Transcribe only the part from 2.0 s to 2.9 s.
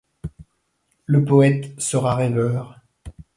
rêveur;